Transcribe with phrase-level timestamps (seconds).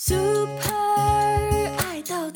[0.00, 0.70] Super
[1.78, 2.30] 爱豆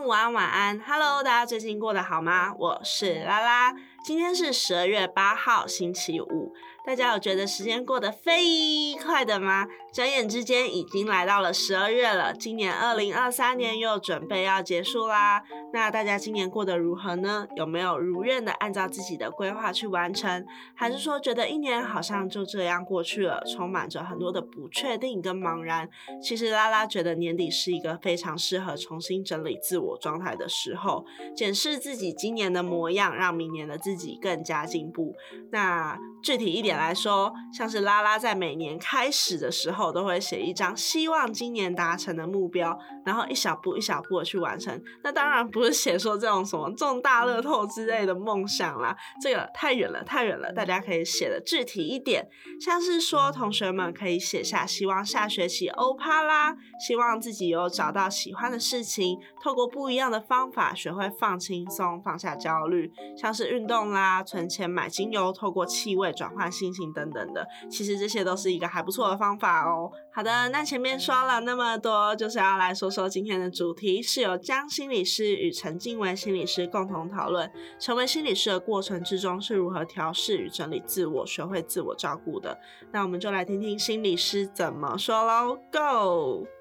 [0.00, 2.54] 安、午安、晚安，Hello，大家最近过得好吗？
[2.58, 6.54] 我是拉拉，今天是十二月八号，星期五。
[6.86, 9.66] 大家有觉得时间过得飞快的吗？
[9.92, 15.42] 转眼之间已经来到了十二月了，今年二零二三年又准备要结束啦。
[15.74, 17.46] 那大家今年过得如何呢？
[17.54, 20.44] 有没有如愿的按照自己的规划去完成？
[20.74, 25.88] 还是说觉得一年好像就这样过去了，充满着很多的不确定跟茫然？
[26.22, 31.04] 其实拉拉觉得年底是一个非常适合重新整理自我状态的时候，
[31.36, 35.12] 检视自己今年的模样，让明年的自自己更加进步。
[35.50, 42.78] 那具体一点来说，像是拉拉在每年开始的时候，都会写一张希望今年达成的目标，
[43.10, 44.80] 然后一小步一小步的去完成。
[45.02, 50.52] 那当然不是写说这种什么中大乐透之类的梦想啦，这个太远了，太远了。
[50.52, 52.24] 大家可以写的具体一点，
[52.60, 56.54] 像是说同学们可以写下希望下学期欧趴啦，
[56.86, 67.44] 希望自己有找到喜欢的事情，透过不一样的方法学会放轻松、放下焦虑，像是运动啦、存钱买精油，透过气味转换心情等等的。
[67.68, 69.90] 其实这些都是一个还不错的方法哦。
[70.14, 82.58] 好的，那前面说了那么多，就是要来说说今天的主题，是由江心理师与陈静文心理师共同讨论，成为心理师的过程之中是如何调试与整理自我，学会自我照顾的。
[82.92, 86.59] 那我们就来听听心理师怎么说喽，Go！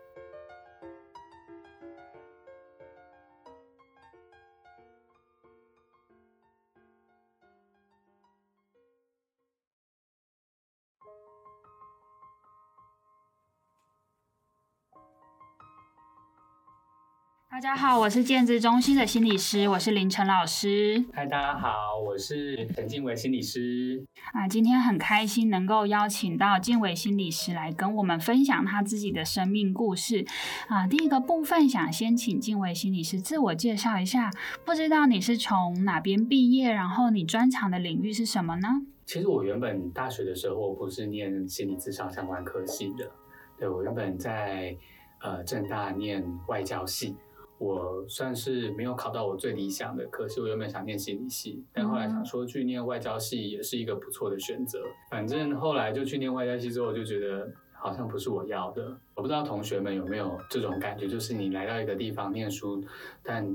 [17.59, 21.03] 大家好，我是建智中心的心理师，我是林晨老师。
[21.11, 24.01] 嗨，大家好，我是陈静伟心理师。
[24.31, 30.25] 啊，今天很开心能够邀请到静伟心理师来跟我们分享他自己的生命故事。
[30.69, 34.31] 啊，第一个部分想先请静伟心理师自我介绍一下，
[34.63, 38.69] 不知道你是从哪边毕业，然后你专长的领域是什么呢？
[39.05, 43.11] 其实我原本大学的时候不是念心理咨商相关科系的，
[43.57, 44.73] 对我原本在
[45.21, 47.17] 呃正大念外交系。
[47.59, 54.81] 我算是没有考到我最理想的科系，我原本想念心理系，但后来想说去念外交系也是一个不错的选择。
[55.11, 58.97] 反正后来就去念外交系之后，我就觉得好像不是我要的。
[59.13, 62.81] 我不知道同学们有没有这种感觉，就是你来到一个地方念书，
[63.21, 63.45] 但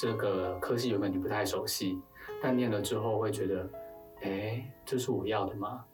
[0.00, 1.98] 这个科系原本你不太熟悉，
[2.42, 3.68] 但念了之后会觉得，
[4.22, 5.84] 哎，这是我要的吗？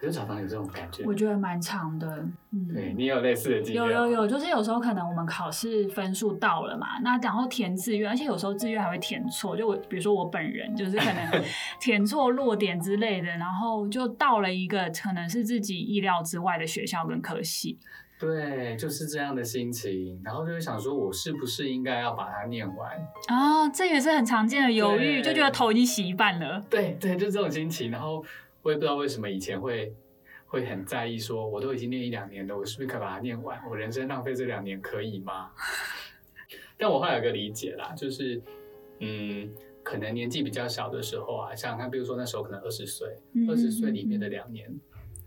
[0.00, 1.02] 我就常常有这种感觉。
[1.04, 3.82] 我觉得蛮长的，嗯，对你有类似的经验？
[3.82, 9.56] 有有有，就是有时候可能我们考试分数到了嘛，那然后填志愿，而且有时候志愿还会填错。
[9.56, 11.42] 就我比如说我本人，就是可能
[11.80, 17.76] 填错落点之类的，然后就到了一个可能是自己意料之外的学校跟科系。
[18.20, 22.90] 对，就是这样的心情，然后就会想说，我是不是应该要把它念完？
[23.26, 26.64] 啊，这也是很常见的犹豫，就觉得头已经洗一半了。
[26.70, 28.24] 对对，就这种心情，然后。
[28.62, 29.94] 我也不知道为什么以前会
[30.46, 33.60] 会很在意，说我都已经念一两年了，我是不是可以把它念完？
[33.68, 35.50] 我人生浪费这两年可以吗？
[36.76, 38.40] 但我后来有个理解啦，就是
[39.00, 39.50] 嗯，
[39.82, 43.16] 可能年纪比较小的时候啊，像看，比如说那时候可能二十岁，
[43.48, 44.68] 二十岁里面的两年，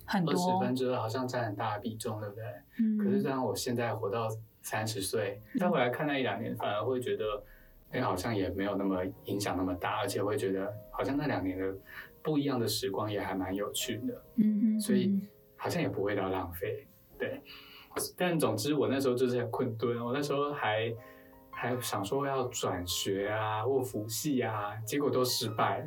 [0.08, 2.44] 二十分之二好像占很大的比重，对不对？
[2.80, 2.98] 嗯。
[2.98, 4.28] 可是当我现在活到
[4.62, 7.44] 三十岁，再回来看那一两年，反而会觉得，
[7.92, 11.74] 哎，好像也没有那么影响那么大，而且会觉得好像那两年的。
[12.24, 15.20] 不一样的时光也还蛮有趣的，嗯所以
[15.56, 16.88] 好像也不会到浪费，
[17.18, 17.42] 对。
[18.18, 20.94] 但总之我那时候就是很困顿，我那时候还
[21.50, 25.86] 还想说要转学啊或服系啊，结果都失败，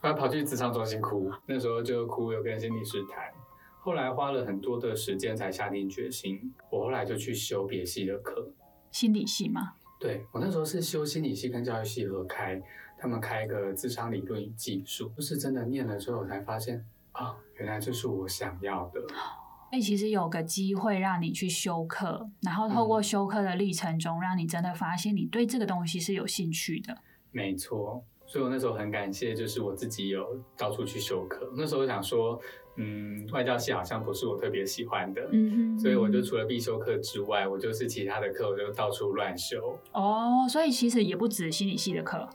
[0.00, 3.32] 后来跑去职场中心哭，那时候就哭，有跟心理师谈，
[3.80, 8.52] 后来花了很多的时间才下定决心，我后来就去修别系的课，
[8.92, 9.74] 心理系吗？
[9.98, 12.62] 对我那时候是修心理系跟教育系合开。
[13.02, 19.00] 他们开一个智商理论与技术，就是真的念了之后才发现啊，原来这是我想要的。
[19.00, 26.96] 所以，其实有个机会让你去修课，然后透过修课的历程中，让你真的发现你对这个东西是有兴趣的。
[27.32, 31.52] 没错，所以我那时候很感谢，就是我自己有到处去修课。
[31.56, 32.38] 那时候想说，
[32.76, 39.76] 嗯，外教系好像不是我特别喜欢的，嗯哼，所以我就除了必修课之外，我就是其他的课我就到处乱修。
[39.90, 42.28] 哦，所以其实也不止心理系的课，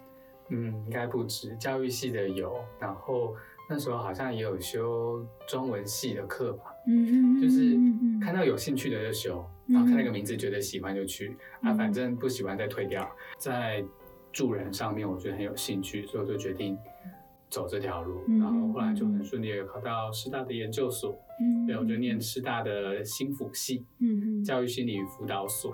[0.49, 3.35] 嗯，应该不止，教育系的有，然后
[3.69, 11.77] 那时候好像也有修中文系的课吧，嗯就是嗯看到有兴趣的就修，嗯然后看那个名字觉得喜欢就去，啊，嗯。
[11.77, 13.09] 反正不喜欢再退掉。
[13.37, 13.83] 在
[14.31, 16.77] 助人上面，我觉得很有兴趣，所以我就决定
[17.49, 23.85] 走这条路，嗯然后后来就很顺利的考到师大的研究所，嗯对，我就念师大的心辅系。
[24.45, 25.73] 教育心理与辅导所，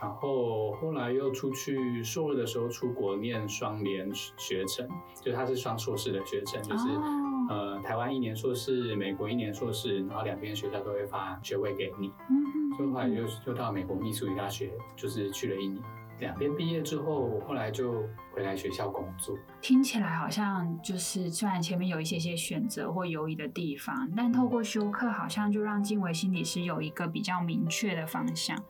[0.00, 4.88] 然后后来又出去硕二的时候出国念双联学程，
[5.22, 15.82] 就他是双硕士的学程，就是、哦呃台湾一年硕士，美国一年硕士，然后两边学校都会发学位给你，嗯所以后来就就到美国密苏里大学，就是去了一年。
[16.20, 19.38] 两边毕业之后，我后来就回来学校工作。
[19.60, 28.60] 听起来好像就是虽然前面有一些些选择或犹豫的地方，但透过修课，好像就让静维心理师有一个比较明确的方向。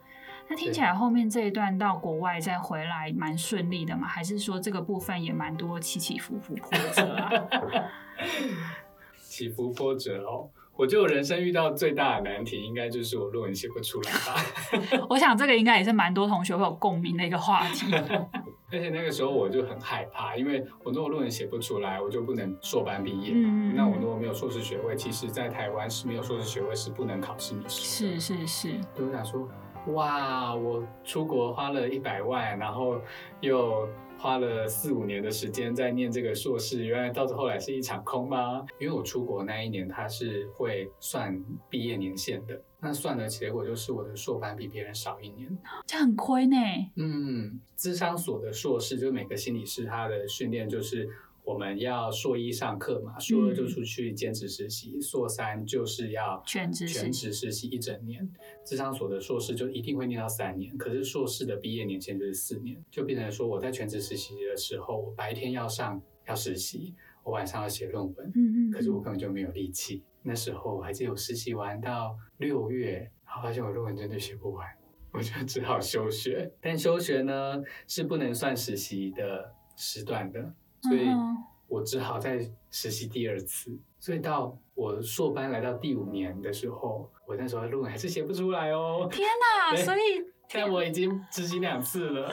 [0.49, 4.06] 那听起来后面这一段到国外再回来蛮顺利的嘛？
[4.09, 7.31] 还是说这个部分也蛮多起起伏伏波折啊？
[9.21, 15.06] 起伏波折哦，我觉得我人生遇到最大的难题，应该就是我论文写不出来吧。
[15.11, 17.93] 我想这个应该也是蛮多同学会有共鸣的一个话题。
[18.71, 23.33] 而且那个时候我就很害怕，因为我如果论文写不出来，我就不能硕班毕业。
[23.35, 28.21] 嗯那我如果没有硕士学位，其实在台湾是没有硕士学位是不能考心理师的。
[28.21, 29.49] 是是是，对我想说，
[29.93, 33.00] 哇，我出国花了一百万，然后
[33.40, 33.88] 又
[34.19, 38.67] 花了四五年的时间在念这个硕士，原来到后来是一场空吗？
[38.79, 45.56] 因为我出国那一年，他是会算毕业年限的，那算的结果就是我的硕班比别人少一年。
[45.87, 46.56] 这很亏呢。
[46.96, 51.08] 嗯，智商所的硕士，就每个心理师他的训练就是
[51.49, 58.31] 我们要硕一上课嘛，硕二就出去兼职实习，硕三就是要全职全职实习一整年。
[58.67, 70.03] 智商所的硕士就一定会念到三年，可是硕士的毕业年限就是四年，就变成说我在全职实习的时候，我白天要上要实习，我晚上要写论文，嗯嗯，可是我根本就没有力气。
[70.23, 74.67] 那时候我还记得我实习完到六月，然后发现我论文真的写不完，
[75.12, 76.53] 我就只好休学。
[76.61, 80.53] 但休学呢是不能算实习的时段的，
[80.83, 81.37] 所以嗯
[81.67, 82.39] 我只好再
[82.71, 83.79] 实习第二次。
[83.99, 89.09] 所以到我硕班来到第五年的时候，我那时候论文还是写不出来哦。
[89.11, 89.27] 天
[89.71, 89.77] 哪！
[89.85, 92.33] 所以但我已经执行两次了，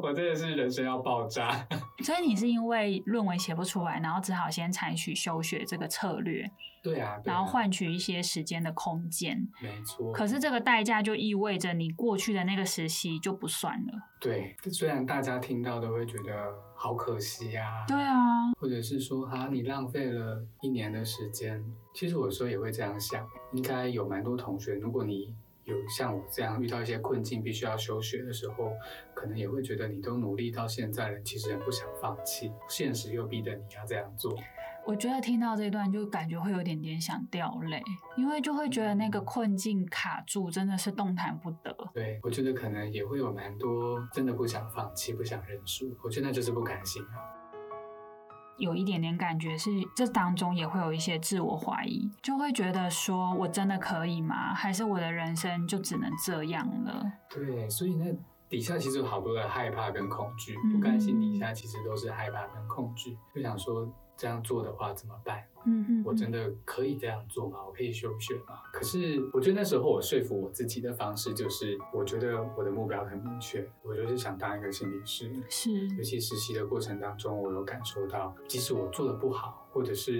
[0.00, 1.66] 我真的是人生要爆炸。
[2.04, 6.48] 所以你是因为论文写不出来，然后只好先采取休学这个策略，
[6.82, 9.48] 对啊，对啊然后换取一些时间的空间。
[9.60, 10.12] 没错。
[10.12, 13.92] 可是这个代价就意味着你过去的那个实习就不算了。
[14.20, 16.32] 对，虽然大家听到都会觉得
[16.76, 21.62] 好可惜呀、对啊，或者是说啊，你浪费了一年的时间。
[21.92, 25.34] 其实我有时候也会这样想，应该有蛮多同学，如果你
[25.64, 28.72] 有像我这样遇到一些困境，必须要休学的时候，
[29.14, 34.34] 可能也会觉得你都努力到现在了，其实很不想放弃，现实又逼得你要这样做。
[34.86, 37.82] 我觉得听到这段就感觉会有点点想掉泪，
[38.16, 41.76] 因为就会觉得那个困境卡住，真的是动弹不得。
[41.92, 47.39] 对我觉得可能也会有蛮多真的不想放弃、不想认输，我觉得那就是不甘心啊。
[48.60, 54.54] 有一点点感觉是，这当中也会有一些自我怀疑，就会觉得说我真的可以吗？
[54.54, 57.12] 还是我的人生就只能这样了？
[57.28, 58.14] 对，所以那
[58.48, 63.88] 底下其实有好多的害怕跟恐惧，嗯不甘心底下其实都是害怕跟恐惧，就想说
[64.20, 65.42] 这样做的话怎么办？
[65.64, 67.58] 嗯嗯我真的可以这样做吗？
[67.66, 68.60] 我可以休学吗？
[68.70, 75.32] 可是我觉得那时候我说服我自己的方式就是，我觉得我的目标很明确，我就是想当一个心理师。
[75.48, 80.18] 是尤其实习的过程当中，我有感受到，即使我做的不好，或者是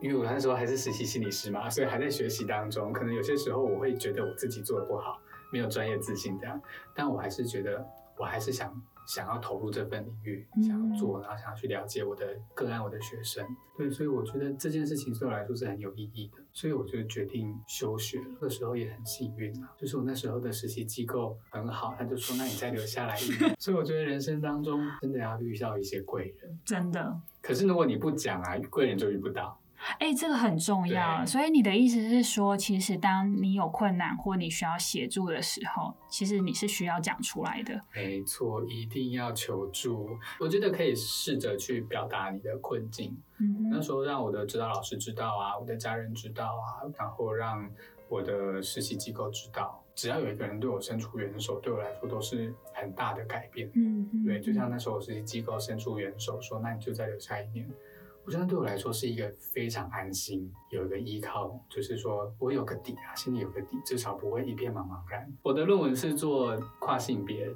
[0.00, 5.20] 因为我那时候还是实习心理师嘛，所以还在学习当中，可能有些时候我会觉得我自己做的不好，
[5.52, 6.60] 没有专业自信这样，
[6.94, 7.84] 但我还是觉得，
[8.16, 8.72] 我还是想
[9.06, 13.44] 想要投入这份领域，嗯想要做，然后想要去了解我的个案、我的学生，
[13.76, 18.26] 对，所以我觉得这件事情对我来说是很有意义的，所以我就决定休学了。
[18.40, 27.20] 那时候也很幸运啊，就是我那时候的实习机构很好，他就说那你再留下来一年， 所以我觉得人生当中真的要遇到一些贵人，真的。
[27.42, 29.58] 可是如果你不讲啊，贵人就遇不到。
[29.98, 31.24] 哎、这个很重要。
[31.24, 37.80] 所以你的意思是说，其实当你有困难或你需要协助的时候，其实你是需要讲出来的。
[37.94, 40.08] 没错，一定要求助。
[40.38, 47.70] 我觉得可以试着去表达你的困境，嗯，那时候让我的指导老师知道啊，我的家人知道啊，然后让
[48.08, 53.70] 我的实习机构知道，只要有一个人对我伸出援手，对我来说都是很大的改变。
[53.74, 57.68] 嗯，对，就像那时候我实习机构伸出援手说，那你就再留下一年。
[58.30, 65.28] 我我觉得对我来说是一个非常安心，有一个依靠，就是说我有个底啊，心里有个底，至少不会一片茫茫然。
[65.42, 67.54] 我的论文是做跨性别的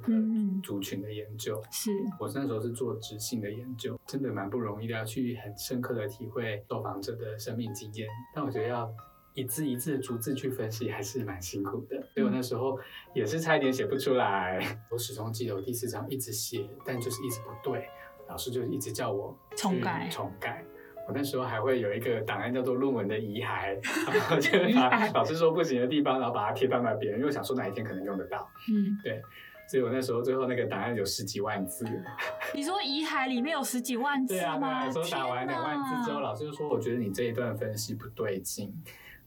[0.61, 8.09] 族群的研究，是我那时候是做直性的研究，真的蛮不容易的，要去很深刻的体会受访者的生命经验。
[8.33, 8.93] 但我觉得要
[9.33, 11.95] 一字一字逐字去分析，还是蛮辛苦的。
[12.13, 12.77] 所以我那时候
[13.13, 14.77] 也是差一点写不出来。
[14.91, 17.87] 我始终记得我第四章一直写，但就是一直不对，
[18.27, 20.63] 老师就一直叫我重改重改。
[21.07, 23.77] 我那时候还会有一个档案叫做论文的遗骸，
[24.11, 28.49] 然后就把老师说不行的地方，然后把它贴到那边，因为我想说哪一天可能用得到。
[28.73, 29.21] 嗯，对
[29.67, 31.85] 所以我那时候最后那个档案有十几万字。
[32.53, 34.85] 你说遗骸里面有十几万字对啊，对啊，吗？
[34.85, 38.73] 有时候打完天两万字之后，老师就说：“我觉得你这一段分析不对劲，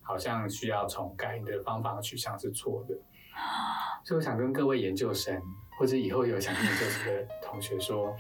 [0.03, 2.95] 好像需要重改，你的方法取向是错的。
[4.05, 5.41] ”所以我想跟各位研究生，
[5.79, 8.17] 或者以后有想研究生的同学说，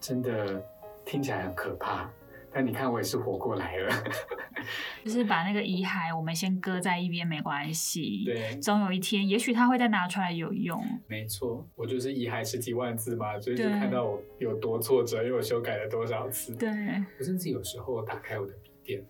[0.00, 0.62] 真的
[1.04, 2.10] 听起来很可怕，
[2.52, 3.90] 但你看我也是活过来了。
[5.04, 10.82] 就是把那个遗骸我们先搁在一边没关系，对，总有一天，也许它会再拿出来有用。
[11.06, 16.56] 没错，我就是遗骸十几万字嘛，所以就看到我有多挫折，因为我修改了多少次。
[16.56, 16.68] 对，
[17.18, 19.04] 我甚至有时候打开我的笔电，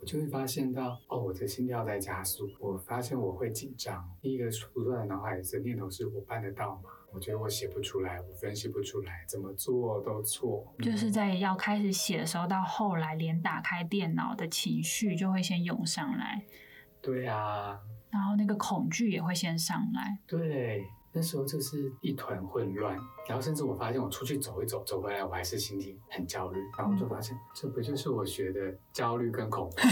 [0.00, 2.50] 我就会发现到，哦，我的心跳在加速。
[2.60, 4.04] 我发现我会紧张。
[4.20, 6.90] 第一个浮出来的脑海的念头是我办得到吗？
[7.12, 10.74] 我觉得我写不出来，我分析不出来，怎么做都错。
[10.82, 16.44] 就是在要开始写的时候，到后来连打开电脑的情绪就会先涌上来，
[17.00, 20.18] 对啊，然后那个恐惧也会先上来。
[20.26, 22.96] 对，那时候就是一团混乱。
[23.26, 26.58] 然后甚至我发现我出去走一走，走回来我还是心情很焦虑。
[26.78, 29.86] 然后我就发现，这不就是我学的焦虑跟恐慌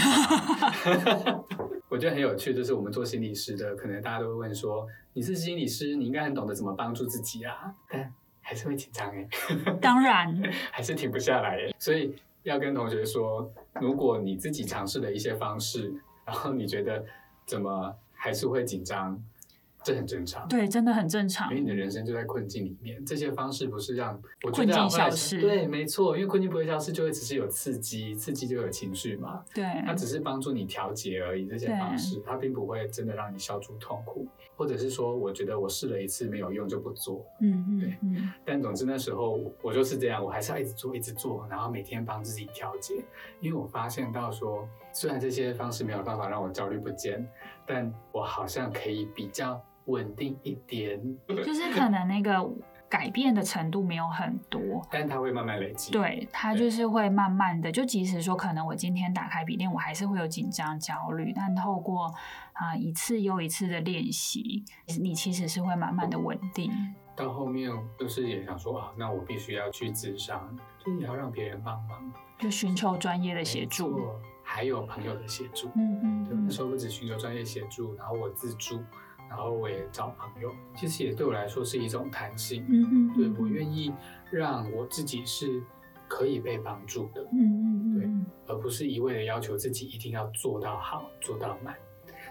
[1.35, 1.43] 吗？
[1.89, 9.27] 我觉得很有趣，就是我们做心理师的，可能大家都会问说，你是心理师，你应该很懂得怎么帮助自己啊，但还是会紧张哎，
[9.79, 10.41] 当然，
[10.71, 11.73] 还是停不下来哎。
[11.79, 12.13] 所以
[12.43, 15.93] 要跟同学说，如果你自己尝试了一些方式，
[16.25, 17.05] 然后你觉得
[17.45, 19.21] 怎么还是会紧张，
[19.83, 20.47] 这很正常。
[20.47, 21.61] 对，真的很正常因为。
[21.61, 29.43] 你的人生就在困境里面，这些方式不是让我觉困境消失对，没错，因为困境不会消失，就会只是有刺激，刺激就有情绪嘛。
[29.53, 37.25] 对，它只是帮助你调节而已，这些方式它并不会真的让你消除痛苦，或者是说，我觉得我试了一次没有用就不做。
[37.41, 43.03] 嗯对嗯嗯，但总之那时候我就是这样，我还是要一直做，一直做，然后每天帮自己调节，
[43.39, 44.67] 因为我发现到说，
[44.99, 47.23] 虽然这些方式没有办法让我焦虑不见，
[47.67, 50.99] 但我好像可以比较稳定一点。
[51.45, 52.43] 就是可能那个
[52.89, 54.59] 改变的程度没有很多。
[54.89, 55.91] 但它会慢慢累积。
[55.91, 62.11] 对，它就是会慢慢的，就即使说可能我今天打开笔电，我还是会有紧张、焦虑，但透过
[62.53, 64.65] 啊、一次又一次的练习，
[64.99, 66.71] 你其实是会慢慢的稳定。
[67.15, 73.99] 到后面就是也想说啊，那我必须要去智商，就是也要让别人帮忙就寻求专业的协助。
[74.57, 75.67] 还有朋友的协助。
[75.75, 78.79] 嗯嗯对，那嗯时候不止寻求专业协助，然后我自助，
[79.29, 82.65] 然后我也找朋友，其实也对我来说是一种弹性。
[82.67, 83.93] 嗯嗯，对我愿意
[84.31, 85.61] 让我自己是
[86.07, 91.75] 可以被帮助的，嗯嗯对嗯而不是一味的要求自己一定要做到好、做到满。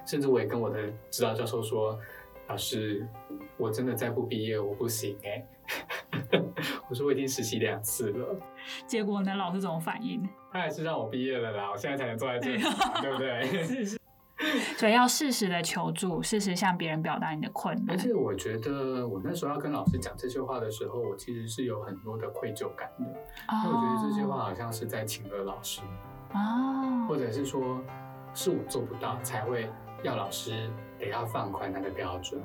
[0.05, 1.97] 甚至我也跟我的指导教授说
[2.49, 3.07] ：“老师，
[3.57, 5.47] 我真的再不毕业我不行哎、
[6.89, 8.41] 我说我已经实习两次了，嗯，
[8.87, 10.29] 结果呢，老师怎么反应？
[10.53, 12.63] 他还是让我毕业了啦，我现在才能坐在这里，
[13.03, 13.85] 对不对？
[14.77, 17.97] 所以要适时的求助，适时向别人表达你的困难。
[17.97, 25.81] 而且我觉得我那时候要跟老师讲这些话的时候，我其实是有很多的愧疚感的，因为我觉得这些话好像是在请了老师，
[26.35, 27.81] 哦，或者是说
[28.35, 29.71] 是我做不到才会
[30.03, 32.39] 要老师得要放宽他的标准。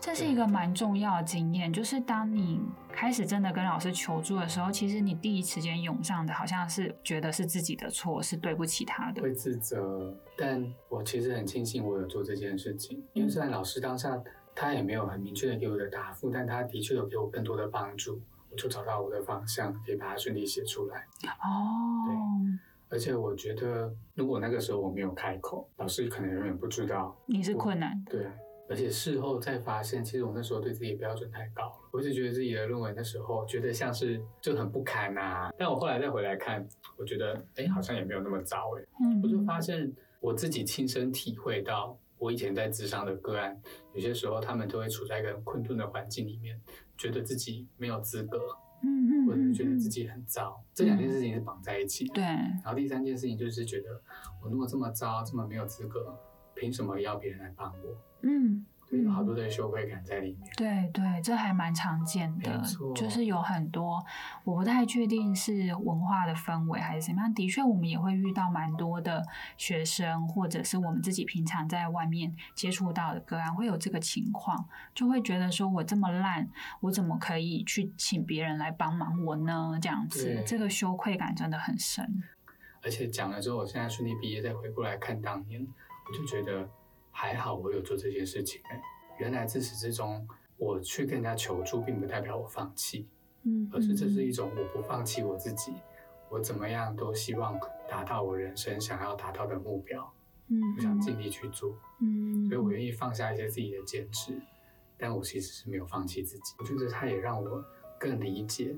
[0.00, 9.20] 这是一个蛮重要的经验，就是当你开始真的跟老师求助的时候，其实你第一时间涌上的好像是觉得是自己的错，是对不起他的。
[9.20, 14.18] 会自责，但我其实很庆幸我有做这件事情，因为虽然老师当下
[14.54, 21.06] 他也没有很明确的给我的答复，但他的确有给我更多的帮助，我就找到我的方向，可以把它顺利写出来。
[21.26, 22.16] 哦，对
[22.90, 27.14] 而且我觉得，如果那个时候我没有开口，老师可能永远不知道。
[27.26, 28.12] 你是困难的。
[28.12, 28.26] 对，
[28.68, 31.88] 而且事后再发现，其实我那时候对自己的标准太高了。
[31.90, 38.82] 我一直觉得自己的论文那时候觉得像是就很不堪呐、但我后来再回来看，我觉得哎，好像也没有那么糟哎。
[39.02, 43.58] 嗯，我就发现我自己亲身体会到，我以前在智商的个案，
[43.94, 46.60] 有些时候他们都会处在一个很困顿的环境里面，
[46.96, 48.38] 觉得自己没有资格，
[48.82, 50.62] 嗯嗯或者觉得自己很糟。
[50.74, 52.14] 这两件事情是绑在一起的。
[52.14, 54.00] 对，然后第三件事情就是觉得，
[54.42, 56.14] 我如果这么糟，这么没有资格，
[56.54, 57.96] 凭什么要别人来帮我？
[58.22, 60.50] 嗯对，有好多的羞愧感在里面。
[60.56, 62.62] 对对，这还蛮常见的，
[62.96, 64.02] 就是有很多，
[64.44, 67.34] 我不太确定是文化的氛围还是什么样。
[67.34, 69.22] 的确，我们也会遇到蛮多的
[69.58, 76.48] 学生，或者是我们自己平常在外面接触到的个案，会有这个情况，就会觉得说我这么烂，
[76.80, 79.78] 我怎么可以去请别人来帮忙我呢？
[79.82, 82.22] 这样子，这个羞愧感真的很深。
[82.82, 86.66] 而且讲了之后，我现在顺利毕业，再回过来看当年，我就觉得
[87.20, 88.80] 还好，我有做这件事情、哎，
[89.18, 90.24] 原来自始至终，
[90.56, 93.08] 我去跟人家求助，并不代表我放弃，
[93.42, 95.72] 嗯，而是这是一种我不放弃我自己，
[96.30, 97.58] 我怎么样都希望
[97.88, 100.08] 达到我人生想要达到的目标，
[100.46, 104.40] 嗯，我想尽力去做，嗯，所以我愿意放下一些自己的坚持，
[104.96, 106.54] 但我其实是没有放弃自己。
[106.60, 107.64] 我觉得它也让我
[107.98, 108.76] 更理解，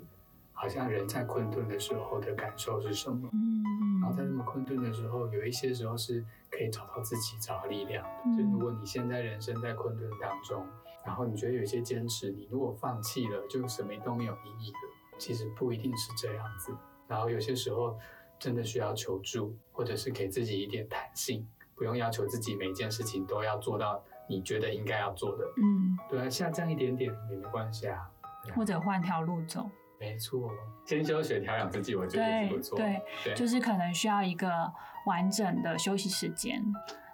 [0.55, 3.29] 好像人在困顿的时候的感受是什么。
[3.35, 6.25] 嗯，然后在那么困顿的时候，有一些时候是
[6.61, 8.11] 可以找到自己、找到力量的。
[8.26, 10.67] 嗯就如果你现在人生在困顿当中，
[11.07, 15.17] 然后你觉得有一些坚持，你如果放弃了，就什么都没有意义了。
[15.19, 16.76] 其实不一定是这样子。
[17.09, 17.99] 然后有些时候
[18.38, 25.45] 真的需要求助，或者是给自己一点弹性，不用要求自己每件事情都要做到你觉得应该要做的。
[25.57, 28.11] 嗯，对啊，下降一点点也没关系啊。
[28.55, 29.71] 或者换条路走。
[30.00, 30.50] 没错，
[30.87, 32.76] 先休学调养自己，我觉得是对不错。
[32.76, 34.73] 对，对，就是可能需要一个
[35.04, 36.61] 完整的休息时间。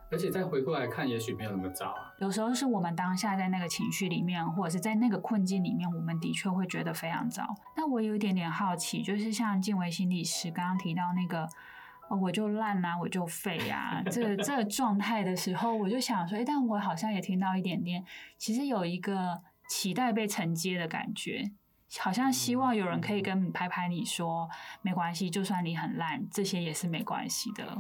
[0.09, 2.15] 而且再回过来看，也许没有那么糟啊。
[2.21, 7.43] 有时候是我们当下在那个情绪里面，或者是在那个困境里面，我们的确会觉得非常糟。
[7.77, 11.49] 那我有一点点好奇，就是像静维心理师刚刚提到那个。
[12.09, 18.05] 哦，我就烂啊，我就废啊，这个这个状态的时候，我就想说，哎但我好像也听到一点点，
[18.39, 21.51] 其实有一个期待被承接的感觉，
[22.01, 24.49] 好像希望有人可以跟你拍拍你说，
[24.83, 27.77] 没关系，就算你很烂，这些也是没关系的。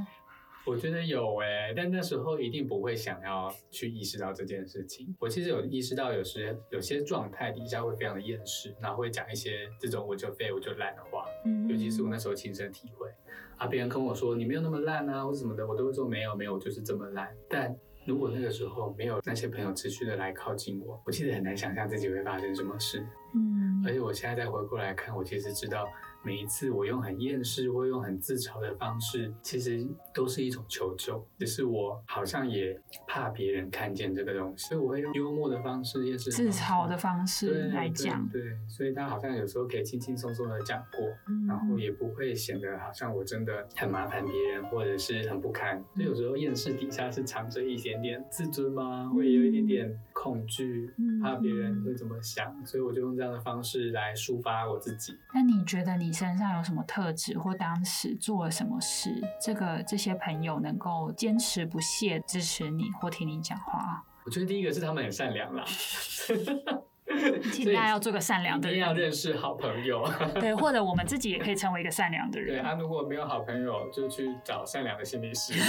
[0.64, 5.14] 我觉得有诶、但那时候一定不会想要去意识到这件事情。
[5.20, 11.24] 我其实有意识到，有时有些状态底下会非常的厌世，然后会讲一些这种我就废我就烂的话。
[11.44, 13.08] 嗯，尤其是我那时候亲身体会
[13.56, 17.32] 啊，别人跟我说你没有那么烂啊，或者什么的，我都会说没有没有，我就是这么烂。
[17.48, 17.72] 但
[18.04, 23.06] 如果那个时候没有那些朋友持续的来靠近我，我其实很难想象自己会发生什么事。
[23.36, 25.86] 嗯而且我现在再回过来看，我其实知道
[26.24, 45.80] 每一次我用很厌世或用很自嘲的方式，其实都是一种求救，只是我好像也怕别人看见这个东西，所以我会用幽默的方式、厌世自嘲的方方式式来讲，对，对所以他好像有时候可以轻轻松松的讲过，嗯然后也不会显得好像我真的很麻烦别人，或者是很不堪。
[45.94, 49.08] 所以有时候厌世底下是藏着一点点自尊吗？
[49.14, 55.16] 会有一点点恐惧，嗯怕别人会怎么想，所以我就用这样的方式来抒发我自己。
[55.32, 59.10] 那你觉得你身上有什么特质，或当时做了什么事，
[59.40, 64.04] 这个这些朋友能够坚持不懈支持你或听你讲话？
[64.24, 65.64] 我觉得第一个是他们很善良啦，
[67.52, 70.04] 请大家要做个善良的一定要，认识好朋友。
[70.34, 72.56] 对，或者我们自己也可以成为一个善良的人。
[72.56, 75.54] 对啊，如果没有好朋友，就去找善良的心理师。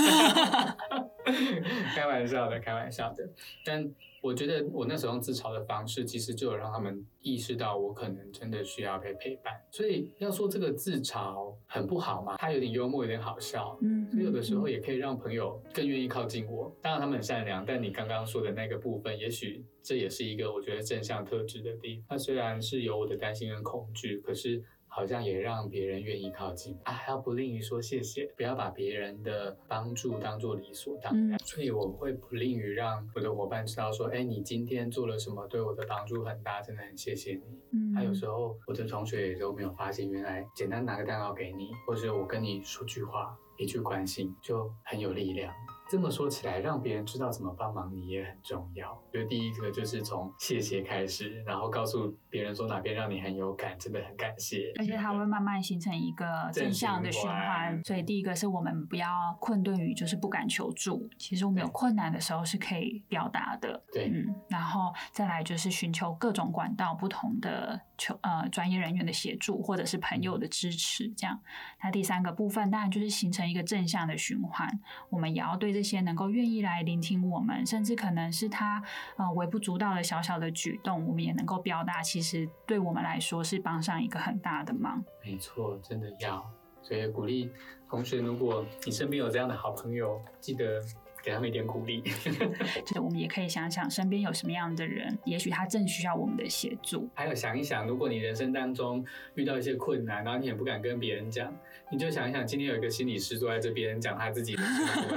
[1.93, 3.23] 开玩笑的，开玩笑的。
[3.63, 3.87] 但
[4.27, 9.53] 我觉得我那时候用自嘲的方式，其实就有让他们意识到我可能真的需要被陪伴。
[9.71, 13.77] 所以要说这个自嘲很不好嘛，它有点幽默，有点好笑。
[13.81, 16.75] 嗯，所以有的时候也可以让朋友更愿意靠近我。
[16.81, 22.05] 当然他们很善良，但你刚刚说的那个部分，也许这也是一个我觉得正向特质的地方。
[22.09, 24.61] 它虽然是有我的担心跟恐惧，可是
[24.97, 31.37] 好像也让别人愿意靠近啊，还要不吝于说谢谢，不要把别人的帮助当做理所当然。
[31.37, 37.41] 嗯所以我会不吝于让我的伙伴知道说，哎，你今天做了什么，对我的帮助很大，真的很谢谢你。
[37.73, 45.53] 嗯，还有时候我的同学也都没有发现，原来简单拿个蛋糕给你，或者我跟你说句话，一句关心，就很有力量。
[45.89, 49.01] 这么说起来，让别人知道怎么帮忙你也很重要。
[49.13, 54.73] 就第一个就是从谢谢开始，然后告诉别人说哪边让你很有感，真的很感谢。
[54.77, 57.83] 而且它会慢慢形成一个正向的循环环。
[57.83, 63.81] 所以第一个是我们不要困顿于就是不敢求助，其实我们有困难的时候是可以表达的。
[63.93, 71.39] 对，嗯，然后再来就是寻求各种管道不同的求呃专业人员的协助，或者是朋友的支持，这样。
[71.81, 74.67] 那第三个部分当然就是形成一个正向的循环，
[75.09, 78.81] 我们也要对这些能够愿意来聆听我们，甚至可能是他
[79.15, 85.05] 呃微不足道的小小的举动，我们也能够表达，其实对我们来说是帮上一个很大的忙。
[85.23, 86.43] 没错，真的要。
[86.81, 87.51] 所以鼓励
[87.87, 90.81] 同学，如果你身边有这样的好朋友，记得
[91.27, 92.01] 给他们一点鼓励。
[92.85, 97.09] 就是我们也可以想想身边有什么样的人，也许他正需要我们的协助。
[97.13, 101.53] 还有想一想，如果你人生当中遇到一些困难，然后你也不敢跟别人讲，
[101.91, 104.63] 你就想一想，今天有一个心理师坐在这边讲他自己的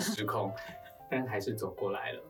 [0.01, 0.53] 失控，
[1.09, 2.21] 但还是走过来了。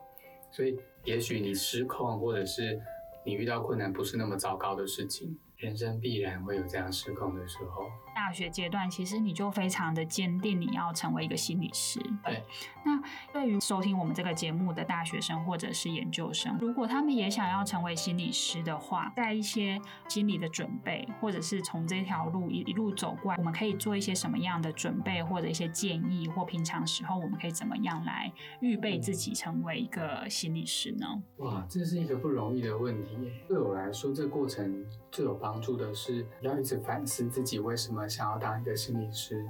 [0.50, 2.78] 所以也许你失控，或者是
[3.24, 7.86] 你遇到困难不是那么糟糕的事情，人生必然会有这样失控的时候。
[8.30, 11.98] 大学阶段，其实你就非常的坚定，你要成为一个心理师。
[12.24, 12.44] 对。
[12.84, 31.20] 那对于收听我们这个节目的大学生或者是研究生，如果他们也想要成为心理师的话，在一些心理的准备，或者是从这条路一一路走过来，我们可以做一些什么样的准备，或者一些建议，或平常时候我们可以怎么样来预备自己成为一个心理师呢？
[31.38, 33.32] 哇，这是一个不容易的问题。
[33.48, 38.08] 对我来说，这个过程最有帮助的是要一直反思自己为什么。
[38.10, 39.46] 想要当一个心理师，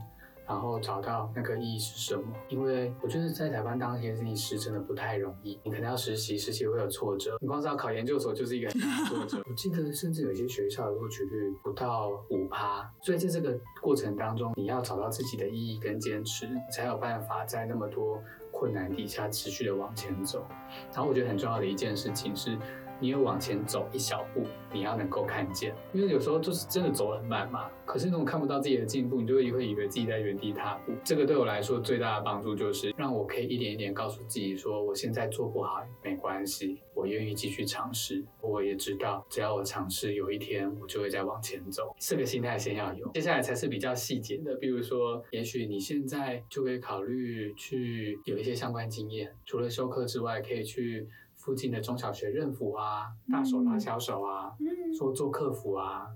[0.46, 2.22] 然后找到那个意义是什么？
[2.48, 7.38] 因为我觉得在台湾当一个心理师真的不太容易，你可能要实习，实习会有挫折。
[7.40, 9.42] 你光是要考研究所就是一个挫折。
[9.48, 20.44] 我记得甚至有些学校的录取率不到五趴，所以在这个过程当中，你要找到自己的意义跟坚持，才有办法在那么多困难底下持续的往前走。
[20.92, 22.58] 然后我觉得很重要的一件事情是。
[23.00, 27.70] 你有往前走一小步，你要能够看见，因为有时候就是真的走很慢嘛。
[27.86, 30.92] 可是那种看不到自己的进步，你就会会以为自己在原地踏步。
[31.02, 38.24] 这个对我来说最大的帮助就是让我可以一点一点告诉自己说，我现在做不好没关系，我愿意继续尝试。
[38.40, 41.92] 我也知道，只要我尝试，有一天我就会再往前走。
[41.98, 44.54] 这个心态先要有，接下来才是比较细节的。
[44.56, 51.08] 比如说，也许你现在就可以考虑去有一些相关经验，除了修课之外，可以去。
[51.40, 54.52] 附近的中小学任辅啊，大手拉小手啊，
[54.96, 56.06] 说做客服啊，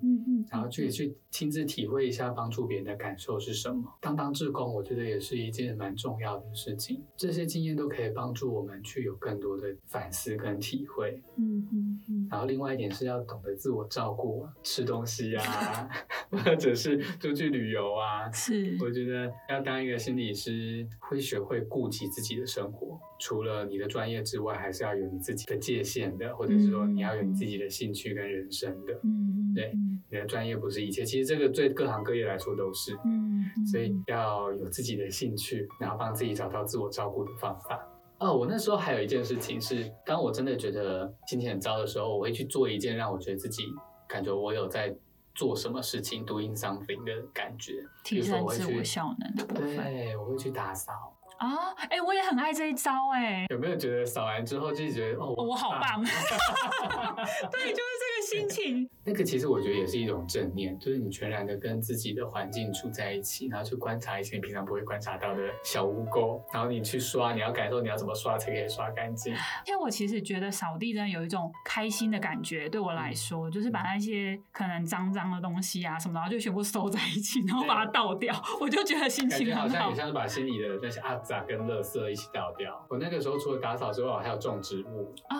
[0.50, 3.92] 然后去去亲自体会一下帮助别人的感受是什么。
[4.01, 7.03] 当当志工，我觉得也是一件蛮重要的事情。
[7.16, 11.20] 这些经验都可以帮助我们去有更多的反思跟体会。
[11.37, 12.29] 嗯嗯嗯。
[12.31, 15.90] 然后另外一点是要懂得自我照顾，吃东西啊，
[16.31, 18.31] 或者是出去旅游啊。
[18.31, 22.97] 是，我觉得要当一个心理师，会学会顾及自己的生活。
[23.18, 29.01] 除了你的专业之外，还是要有你自己的界限的，或者是说你要有你自己的兴趣跟人生的。
[29.03, 29.73] 嗯，对，
[30.11, 32.94] 你的专业不是一切，其实这个对各行各业来说都是。
[33.04, 37.80] 嗯，所以要有自己的兴趣，然后帮自己找到自我照顾的方法。
[38.18, 43.64] 哦，我那时候还有一件事情是，当我真的觉得心情很糟的时候，我会去做一件让我觉得自己
[44.08, 44.94] 感觉我有在
[45.34, 49.76] 做什么事情，doing something 的感觉，提升自我效能的部分。
[49.76, 50.92] 对，我会去打扫。
[51.37, 56.00] 啊，哎，我也很爱这一招，哎，有没有觉得扫完之后就觉得哦，我好棒，
[57.50, 57.93] 对，就是这个
[58.38, 58.90] 心情。
[59.07, 69.35] 那个其实我觉得也是一种正念，就是你全然的跟自己的环境处在一起，然后去观察一些你平常不会观察到的小污垢，然后你去刷，你要感受你要怎么刷才可以刷干净。
[69.66, 79.62] 因为我其实觉得扫地真的有一种开心的感觉，对我来说，就是把那些可能脏脏的东西啊什么，然后就全部收在一起， 然后把它倒掉，我就觉得心情很好。
[79.62, 82.87] 好像也像是把心里的那些阿杂跟垃圾一起倒掉。
[82.88, 85.37] 我那个时候除了打扫之外，我还有种植物啊，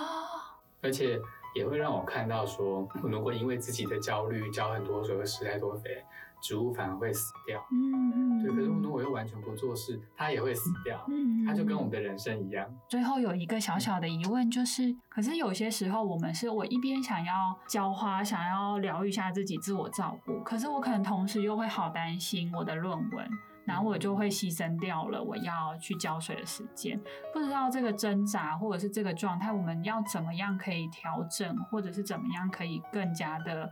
[0.83, 1.19] 而且。
[1.55, 6.05] 也会让我看到，说如果因为自己的焦虑浇很多水，会施太多肥，
[6.43, 7.65] 植物反而会死掉。
[7.71, 8.43] 嗯嗯。
[8.43, 11.05] 对，可是如果我又完全不做事，它也会死掉。
[11.09, 12.67] 嗯它就跟我们的人生一样。
[12.89, 23.29] 最后有一个小小的疑问，就是，可是有些时候我们是我一边想要浇花，想要疗愈一下自己，自我照顾，可是我可能同时又会好担心我的论文。
[23.65, 27.01] 然后我就会牺牲掉了我要去浇水的时间，
[27.33, 33.71] 不知道这个挣扎或者是这个状态，我们要怎么样可以调整，或者是怎么样可以更加的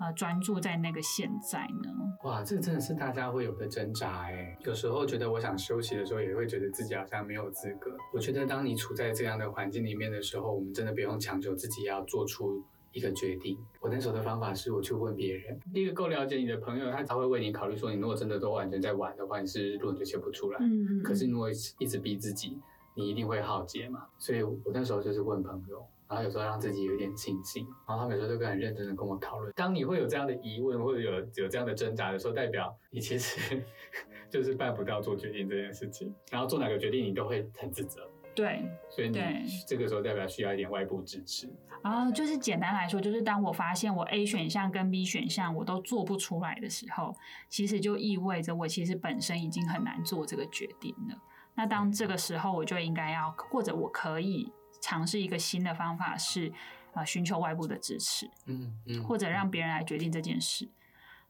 [0.00, 1.90] 呃专注在那个现在呢？
[2.22, 4.56] 哇，这个真的是大家会有的挣扎哎。
[4.60, 7.94] 有时候觉得我想休息的时候，也会觉得自己好像没有资格。
[8.12, 12.64] 我觉得当你处在这样的环境里面的时候，我们真的不用强求自己要做出。
[12.94, 17.76] 一个决定，我那时候的方法是我去问别人，第一个够了解你的朋友，他才会为你考虑。
[17.76, 20.58] 说你如果真的都完全在玩的话，你是论就写不出来。
[20.60, 21.02] 嗯嗯。
[21.02, 22.56] 可是如果一直逼自己，
[22.94, 24.06] 你一定会耗竭嘛。
[24.16, 29.52] 所以我那时候就是问朋友，然后有时候让自己有点清醒，然后他们有时候都很认真的跟我讨论。
[29.56, 33.60] 当你会有这样的疑问或者有有这样的挣扎的时候，代表你其实
[34.30, 38.08] 就是办不到做决定这件事情，然后做哪个决定你都会很自责。
[38.34, 39.18] 对，所以你
[39.66, 41.48] 这个时候代表需要一点外部支持。
[41.82, 47.14] 啊，就是简单来说，就是当我发现我 A 选项跟 B 选项我都做不出来的时候，
[47.48, 51.16] 其实就意味着我其实本身已经很难做这个决定了。
[51.54, 56.50] 那当这个时候，我就应该要，或者我可以尝试一个新的方法，是
[56.94, 60.68] 啊，寻求外部的支持，嗯嗯，或者让别人来决定这件事。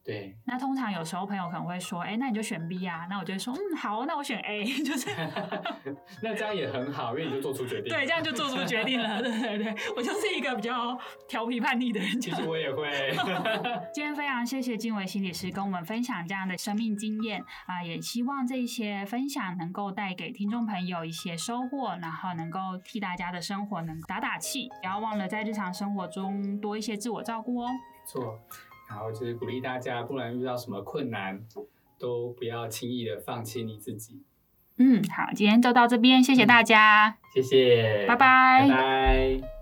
[0.05, 5.09] 对，那通常有时候朋友可能会说，哎、那你就选 B 啊，那我就会说，嗯，好，那我选 A，就是
[6.21, 7.91] 那这样也很好，因为你就做出决定。
[7.91, 9.21] 对，这样就做出决定了。
[9.25, 12.21] 对对对，我就是一个比较调皮叛逆的人。
[12.21, 13.15] 其实我也会。
[13.95, 24.69] 今天非常谢谢静伟心理师跟我们分享这样的生命经验啊，也希望这些分享能够带给听众朋友一些收获，然后能够替大家的生活能打打气。
[24.83, 27.71] 不要忘了在日常生活中多一些自我照顾哦。
[28.07, 28.39] 错，
[28.95, 31.43] 然后就是鼓励大家，不然遇到什么困难，
[31.99, 34.23] 都不要轻易的放弃你自己。
[34.79, 39.54] 嗯，好，今天就到这边，谢谢大家，谢谢，拜拜拜拜。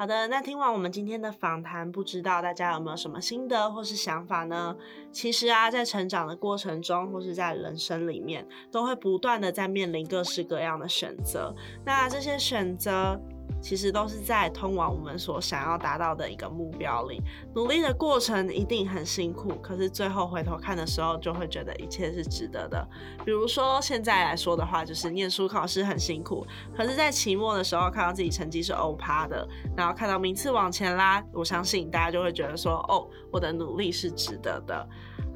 [0.00, 4.74] 好的，那听完我们今天的访谈，不知道大家有没有什么心得或是想法呢？
[5.12, 11.54] 其实啊，在成长的过程中，或是在人生里面，都会不断的在面临各式各样的选择。
[11.84, 13.20] 那这些选择，
[13.60, 17.20] 其实都是在通往我们所想要达到的一个目标里。
[17.54, 22.86] 努力的过程一定很辛苦，可是最后回头看的时候，就会觉得一切是值得的。
[23.24, 26.46] 比如说现在来说的话，就是念书考试很辛苦，
[26.76, 29.46] 可是，在期末的时候看到自己成绩是欧趴的，
[29.76, 34.88] 然后看到名次往前拉，我相信大家就会觉得说，哦，我的努力是值得的。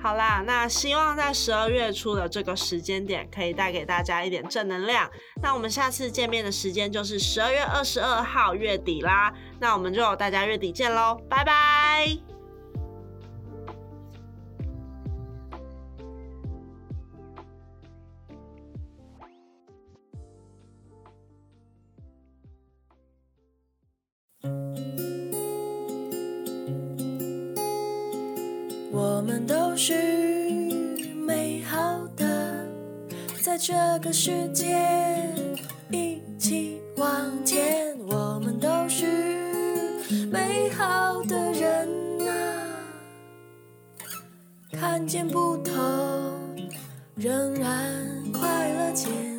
[0.05, 5.11] 好啦，那希望在十二月初的这个时间点，可以带给大家一点正能量。
[5.43, 9.33] 那我们下次见面的时间就是十二月二十二号月底啦。
[9.59, 12.34] 那我们就大家月底见喽，拜拜。
[33.67, 34.77] 这个世界
[35.91, 37.09] 一起往
[37.47, 37.97] 前。
[38.07, 39.07] 我们都是
[40.31, 42.33] 美好的人呐，
[44.71, 45.75] 看见不同，
[47.17, 49.34] 仍然快乐前。